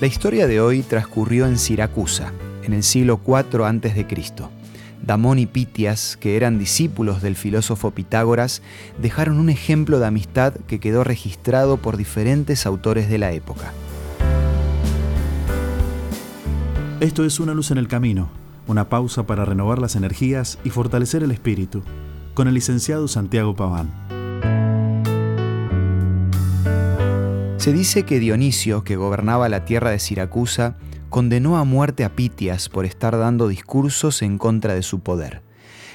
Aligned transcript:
La 0.00 0.06
historia 0.06 0.46
de 0.46 0.62
hoy 0.62 0.80
transcurrió 0.80 1.44
en 1.44 1.58
Siracusa, 1.58 2.32
en 2.62 2.72
el 2.72 2.82
siglo 2.84 3.20
IV 3.22 3.66
a.C. 3.66 4.06
Damón 5.02 5.38
y 5.38 5.44
Pitias, 5.44 6.16
que 6.16 6.36
eran 6.36 6.58
discípulos 6.58 7.20
del 7.20 7.36
filósofo 7.36 7.90
Pitágoras, 7.90 8.62
dejaron 8.98 9.38
un 9.38 9.50
ejemplo 9.50 9.98
de 9.98 10.06
amistad 10.06 10.54
que 10.66 10.80
quedó 10.80 11.04
registrado 11.04 11.76
por 11.76 11.98
diferentes 11.98 12.64
autores 12.64 13.10
de 13.10 13.18
la 13.18 13.32
época. 13.32 13.74
Esto 17.00 17.26
es 17.26 17.38
Una 17.38 17.52
luz 17.52 17.70
en 17.70 17.76
el 17.76 17.86
camino, 17.86 18.30
una 18.66 18.88
pausa 18.88 19.26
para 19.26 19.44
renovar 19.44 19.78
las 19.78 19.96
energías 19.96 20.58
y 20.64 20.70
fortalecer 20.70 21.22
el 21.22 21.30
espíritu, 21.30 21.82
con 22.32 22.48
el 22.48 22.54
licenciado 22.54 23.06
Santiago 23.06 23.54
Paván. 23.54 24.09
Se 27.60 27.74
dice 27.74 28.04
que 28.04 28.20
Dionisio, 28.20 28.84
que 28.84 28.96
gobernaba 28.96 29.50
la 29.50 29.66
tierra 29.66 29.90
de 29.90 29.98
Siracusa, 29.98 30.78
condenó 31.10 31.58
a 31.58 31.64
muerte 31.64 32.04
a 32.04 32.16
Pitias 32.16 32.70
por 32.70 32.86
estar 32.86 33.18
dando 33.18 33.48
discursos 33.48 34.22
en 34.22 34.38
contra 34.38 34.72
de 34.72 34.82
su 34.82 35.00
poder. 35.00 35.42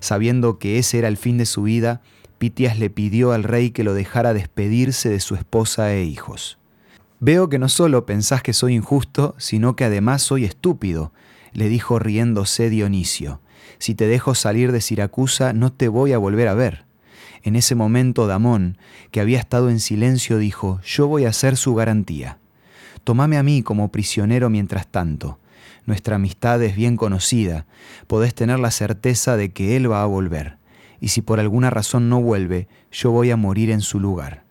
Sabiendo 0.00 0.58
que 0.58 0.78
ese 0.78 0.96
era 0.96 1.08
el 1.08 1.18
fin 1.18 1.36
de 1.36 1.44
su 1.44 1.64
vida, 1.64 2.00
Pitias 2.38 2.78
le 2.78 2.88
pidió 2.88 3.32
al 3.32 3.44
rey 3.44 3.72
que 3.72 3.84
lo 3.84 3.92
dejara 3.92 4.32
despedirse 4.32 5.10
de 5.10 5.20
su 5.20 5.34
esposa 5.34 5.92
e 5.92 6.02
hijos. 6.02 6.56
Veo 7.18 7.50
que 7.50 7.58
no 7.58 7.68
solo 7.68 8.06
pensás 8.06 8.42
que 8.42 8.54
soy 8.54 8.74
injusto, 8.74 9.34
sino 9.36 9.76
que 9.76 9.84
además 9.84 10.22
soy 10.22 10.46
estúpido, 10.46 11.12
le 11.52 11.68
dijo 11.68 11.98
riéndose 11.98 12.70
Dionisio. 12.70 13.42
Si 13.76 13.94
te 13.94 14.06
dejo 14.06 14.34
salir 14.34 14.72
de 14.72 14.80
Siracusa, 14.80 15.52
no 15.52 15.70
te 15.70 15.88
voy 15.88 16.14
a 16.14 16.18
volver 16.18 16.48
a 16.48 16.54
ver. 16.54 16.86
En 17.42 17.56
ese 17.56 17.74
momento 17.74 18.26
Damón, 18.26 18.76
que 19.10 19.20
había 19.20 19.38
estado 19.38 19.70
en 19.70 19.80
silencio, 19.80 20.38
dijo, 20.38 20.80
yo 20.84 21.06
voy 21.06 21.24
a 21.24 21.32
ser 21.32 21.56
su 21.56 21.74
garantía. 21.74 22.38
Tomame 23.04 23.38
a 23.38 23.42
mí 23.42 23.62
como 23.62 23.90
prisionero 23.90 24.50
mientras 24.50 24.86
tanto. 24.86 25.38
Nuestra 25.86 26.16
amistad 26.16 26.62
es 26.62 26.76
bien 26.76 26.96
conocida. 26.96 27.66
Podés 28.06 28.34
tener 28.34 28.58
la 28.58 28.70
certeza 28.70 29.36
de 29.36 29.52
que 29.52 29.76
Él 29.76 29.90
va 29.90 30.02
a 30.02 30.06
volver. 30.06 30.58
Y 31.00 31.08
si 31.08 31.22
por 31.22 31.40
alguna 31.40 31.70
razón 31.70 32.08
no 32.08 32.20
vuelve, 32.20 32.68
yo 32.92 33.10
voy 33.10 33.30
a 33.30 33.36
morir 33.36 33.70
en 33.70 33.80
su 33.80 33.98
lugar. 33.98 34.44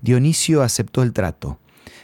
Dionisio 0.00 0.62
aceptó 0.62 1.02
el 1.02 1.12
trato, 1.12 1.58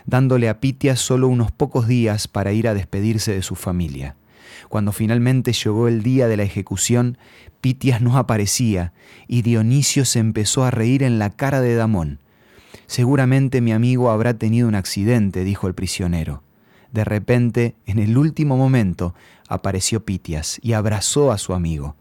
dándole 0.06 0.48
a 0.48 0.60
Pitias 0.60 1.00
solo 1.00 1.28
unos 1.28 1.50
pocos 1.50 1.88
días 1.88 2.28
para 2.28 2.52
ir 2.52 2.68
a 2.68 2.74
despedirse 2.74 3.32
de 3.32 3.42
su 3.42 3.54
familia. 3.54 4.16
Cuando 4.68 4.92
finalmente 4.92 5.52
llegó 5.52 5.88
el 5.88 6.02
día 6.02 6.28
de 6.28 6.36
la 6.36 6.42
ejecución, 6.42 7.18
Pitias 7.60 8.00
no 8.00 8.16
aparecía 8.16 8.92
y 9.28 9.42
Dionisio 9.42 10.04
se 10.04 10.18
empezó 10.18 10.64
a 10.64 10.70
reír 10.70 11.02
en 11.02 11.18
la 11.18 11.30
cara 11.30 11.60
de 11.60 11.74
Damón. 11.74 12.20
Seguramente 12.86 13.60
mi 13.60 13.72
amigo 13.72 14.10
habrá 14.10 14.34
tenido 14.34 14.68
un 14.68 14.74
accidente, 14.74 15.44
dijo 15.44 15.68
el 15.68 15.74
prisionero. 15.74 16.42
De 16.92 17.04
repente, 17.04 17.76
en 17.86 17.98
el 17.98 18.18
último 18.18 18.56
momento, 18.56 19.14
apareció 19.48 20.04
Pitias 20.04 20.58
y 20.62 20.72
abrazó 20.72 21.30
a 21.30 21.38
su 21.38 21.54
amigo. 21.54 21.96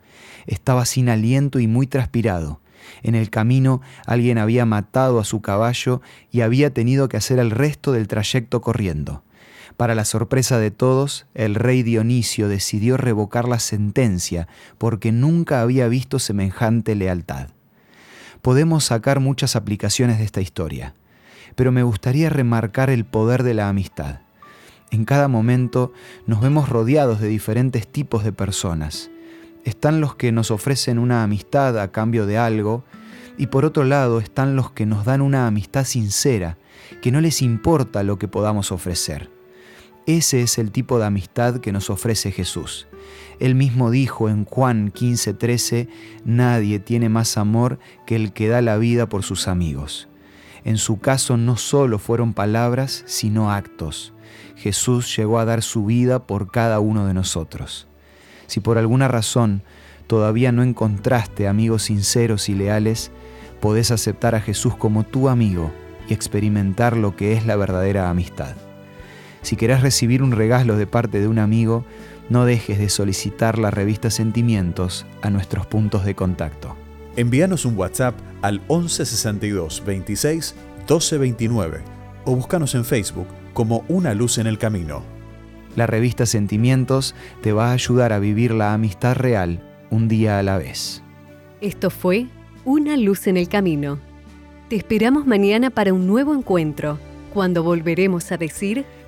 Estaba 0.47 0.85
sin 0.85 1.09
aliento 1.09 1.59
y 1.59 1.67
muy 1.67 1.87
transpirado. 1.87 2.59
En 3.03 3.15
el 3.15 3.29
camino 3.29 3.81
alguien 4.05 4.37
había 4.37 4.65
matado 4.65 5.19
a 5.19 5.25
su 5.25 5.41
caballo 5.41 6.01
y 6.31 6.41
había 6.41 6.73
tenido 6.73 7.09
que 7.09 7.17
hacer 7.17 7.39
el 7.39 7.51
resto 7.51 7.91
del 7.91 8.07
trayecto 8.07 8.61
corriendo. 8.61 9.23
Para 9.79 9.95
la 9.95 10.05
sorpresa 10.05 10.59
de 10.59 10.69
todos, 10.69 11.25
el 11.33 11.55
rey 11.55 11.81
Dionisio 11.81 12.49
decidió 12.49 12.97
revocar 12.97 13.47
la 13.47 13.57
sentencia 13.57 14.47
porque 14.77 15.11
nunca 15.11 15.61
había 15.61 15.87
visto 15.87 16.19
semejante 16.19 16.93
lealtad 16.93 17.47
podemos 18.41 18.85
sacar 18.85 19.19
muchas 19.19 19.55
aplicaciones 19.55 20.17
de 20.17 20.23
esta 20.23 20.41
historia, 20.41 20.93
pero 21.55 21.71
me 21.71 21.83
gustaría 21.83 22.29
remarcar 22.29 22.89
el 22.89 23.05
poder 23.05 23.43
de 23.43 23.53
la 23.53 23.69
amistad. 23.69 24.19
En 24.91 25.05
cada 25.05 25.27
momento 25.27 25.93
nos 26.25 26.41
vemos 26.41 26.69
rodeados 26.69 27.19
de 27.19 27.27
diferentes 27.27 27.87
tipos 27.87 28.23
de 28.23 28.31
personas. 28.31 29.11
Están 29.65 30.01
los 30.01 30.15
que 30.15 30.31
nos 30.31 30.51
ofrecen 30.51 30.99
una 30.99 31.23
amistad 31.23 31.79
a 31.79 31.91
cambio 31.91 32.25
de 32.25 32.37
algo, 32.37 32.83
y 33.37 33.47
por 33.47 33.63
otro 33.63 33.83
lado 33.83 34.19
están 34.19 34.55
los 34.55 34.71
que 34.71 34.85
nos 34.85 35.05
dan 35.05 35.21
una 35.21 35.47
amistad 35.47 35.85
sincera, 35.85 36.57
que 37.01 37.11
no 37.11 37.21
les 37.21 37.41
importa 37.41 38.03
lo 38.03 38.17
que 38.17 38.27
podamos 38.27 38.71
ofrecer. 38.71 39.38
Ese 40.09 40.41
es 40.41 40.57
el 40.57 40.71
tipo 40.71 40.97
de 40.97 41.05
amistad 41.05 41.57
que 41.59 41.71
nos 41.71 41.91
ofrece 41.91 42.31
Jesús. 42.31 42.87
Él 43.39 43.53
mismo 43.53 43.91
dijo 43.91 44.27
en 44.27 44.43
Juan 44.43 44.91
15:13, 44.91 45.87
nadie 46.25 46.79
tiene 46.79 47.09
más 47.09 47.37
amor 47.37 47.77
que 48.07 48.15
el 48.15 48.33
que 48.33 48.47
da 48.47 48.63
la 48.63 48.77
vida 48.77 49.07
por 49.07 49.21
sus 49.21 49.47
amigos. 49.47 50.07
En 50.65 50.79
su 50.79 50.99
caso 50.99 51.37
no 51.37 51.57
solo 51.57 51.99
fueron 51.99 52.33
palabras, 52.33 53.03
sino 53.05 53.51
actos. 53.51 54.11
Jesús 54.55 55.15
llegó 55.15 55.37
a 55.37 55.45
dar 55.45 55.61
su 55.61 55.85
vida 55.85 56.25
por 56.25 56.49
cada 56.49 56.79
uno 56.79 57.05
de 57.05 57.13
nosotros. 57.13 57.87
Si 58.47 58.61
por 58.61 58.79
alguna 58.79 59.09
razón 59.09 59.61
todavía 60.07 60.51
no 60.51 60.63
encontraste 60.63 61.47
amigos 61.47 61.83
sinceros 61.83 62.49
y 62.49 62.55
leales, 62.55 63.11
podés 63.61 63.91
aceptar 63.91 64.33
a 64.33 64.41
Jesús 64.41 64.75
como 64.75 65.03
tu 65.03 65.29
amigo 65.29 65.71
y 66.09 66.15
experimentar 66.15 66.97
lo 66.97 67.15
que 67.15 67.33
es 67.33 67.45
la 67.45 67.55
verdadera 67.55 68.09
amistad. 68.09 68.55
Si 69.41 69.55
querés 69.55 69.81
recibir 69.81 70.21
un 70.21 70.31
regalo 70.31 70.77
de 70.77 70.87
parte 70.87 71.19
de 71.19 71.27
un 71.27 71.39
amigo, 71.39 71.85
no 72.29 72.45
dejes 72.45 72.77
de 72.77 72.89
solicitar 72.89 73.57
la 73.57 73.71
revista 73.71 74.09
Sentimientos 74.09 75.05
a 75.21 75.29
nuestros 75.29 75.65
puntos 75.65 76.05
de 76.05 76.15
contacto. 76.15 76.75
Envíanos 77.15 77.65
un 77.65 77.77
WhatsApp 77.77 78.15
al 78.41 78.59
1162 78.69 79.83
26 79.85 80.55
1229 80.79 81.81
o 82.25 82.35
búscanos 82.35 82.75
en 82.75 82.85
Facebook 82.85 83.27
como 83.53 83.83
Una 83.87 84.13
Luz 84.13 84.37
en 84.37 84.47
el 84.47 84.57
Camino. 84.57 85.03
La 85.75 85.87
revista 85.87 86.25
Sentimientos 86.25 87.15
te 87.41 87.51
va 87.51 87.69
a 87.69 87.73
ayudar 87.73 88.13
a 88.13 88.19
vivir 88.19 88.51
la 88.51 88.73
amistad 88.73 89.15
real 89.15 89.63
un 89.89 90.07
día 90.07 90.39
a 90.39 90.43
la 90.43 90.57
vez. 90.57 91.03
Esto 91.61 91.89
fue 91.89 92.27
Una 92.65 92.97
Luz 92.97 93.27
en 93.27 93.37
el 93.37 93.47
Camino. 93.47 93.99
Te 94.69 94.75
esperamos 94.75 95.25
mañana 95.25 95.69
para 95.69 95.93
un 95.93 96.05
nuevo 96.05 96.35
encuentro, 96.35 96.99
cuando 97.33 97.63
volveremos 97.63 98.31
a 98.31 98.37
decir 98.37 98.85